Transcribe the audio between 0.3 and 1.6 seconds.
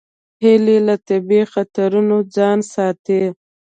هیلۍ له طبیعي